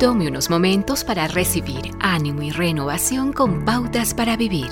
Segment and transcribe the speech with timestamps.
[0.00, 4.70] Tome unos momentos para recibir ánimo y renovación con pautas para vivir.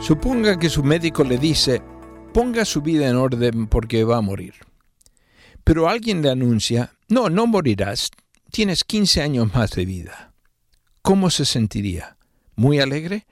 [0.00, 1.80] Suponga que su médico le dice,
[2.34, 4.54] ponga su vida en orden porque va a morir.
[5.62, 8.10] Pero alguien le anuncia, no, no morirás,
[8.50, 10.34] tienes 15 años más de vida.
[11.00, 12.16] ¿Cómo se sentiría?
[12.56, 13.28] ¿Muy alegre?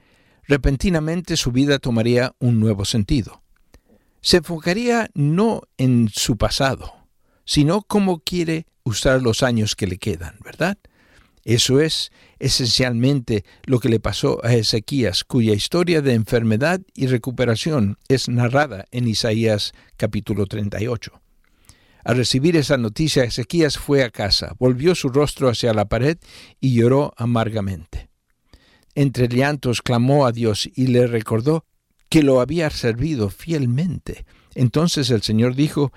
[0.47, 3.43] Repentinamente su vida tomaría un nuevo sentido.
[4.21, 6.93] Se enfocaría no en su pasado,
[7.43, 10.77] sino cómo quiere usar los años que le quedan, ¿verdad?
[11.43, 17.97] Eso es esencialmente lo que le pasó a Ezequías, cuya historia de enfermedad y recuperación
[18.07, 21.19] es narrada en Isaías capítulo 38.
[22.03, 26.17] Al recibir esa noticia, Ezequías fue a casa, volvió su rostro hacia la pared
[26.59, 28.09] y lloró amargamente.
[28.93, 31.65] Entre llantos clamó a Dios y le recordó
[32.09, 34.25] que lo había servido fielmente.
[34.53, 35.93] Entonces el Señor dijo,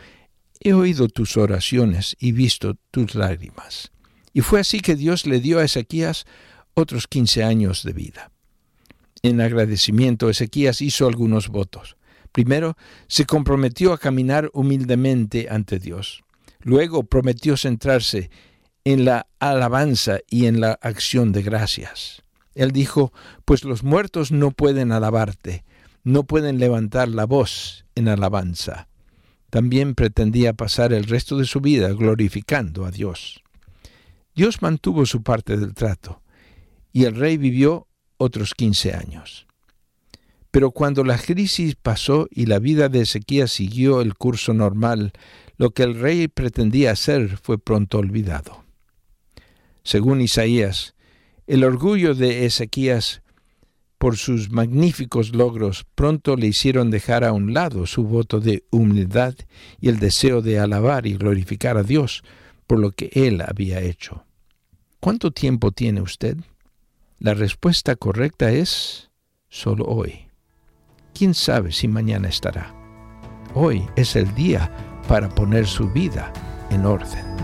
[0.64, 3.92] he oído tus oraciones y visto tus lágrimas.
[4.33, 6.25] Y fue así que Dios le dio a Ezequías
[6.72, 8.33] otros quince años de vida.
[9.22, 11.97] En agradecimiento, Ezequías hizo algunos votos.
[12.33, 12.77] Primero,
[13.08, 16.24] se comprometió a caminar humildemente ante Dios.
[16.61, 18.30] Luego prometió centrarse
[18.84, 22.22] en la alabanza y en la acción de gracias.
[22.55, 23.12] Él dijo,
[23.44, 25.62] pues los muertos no pueden alabarte,
[26.05, 28.89] no pueden levantar la voz en alabanza
[29.55, 33.41] también pretendía pasar el resto de su vida glorificando a Dios.
[34.34, 36.22] Dios mantuvo su parte del trato,
[36.92, 39.46] y el rey vivió otros quince años.
[40.50, 45.12] Pero cuando la crisis pasó y la vida de Ezequías siguió el curso normal,
[45.56, 48.64] lo que el rey pretendía hacer fue pronto olvidado.
[49.84, 50.96] Según Isaías,
[51.46, 53.22] el orgullo de Ezequías
[54.05, 59.34] por sus magníficos logros, pronto le hicieron dejar a un lado su voto de humildad
[59.80, 62.22] y el deseo de alabar y glorificar a Dios
[62.66, 64.27] por lo que él había hecho.
[65.00, 66.36] ¿Cuánto tiempo tiene usted?
[67.19, 69.11] La respuesta correcta es
[69.48, 70.27] solo hoy.
[71.14, 72.74] ¿Quién sabe si mañana estará?
[73.55, 74.70] Hoy es el día
[75.08, 76.30] para poner su vida
[76.68, 77.43] en orden.